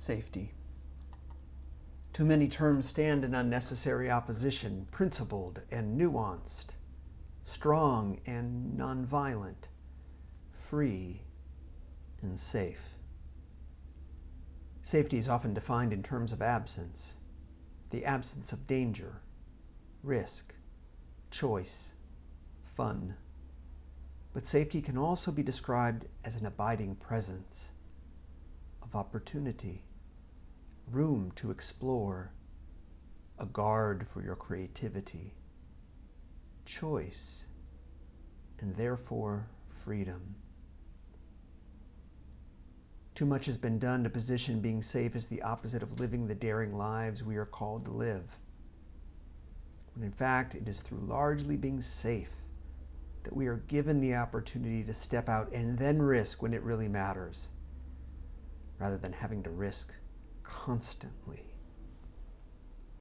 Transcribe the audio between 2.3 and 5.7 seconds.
terms stand in unnecessary opposition, principled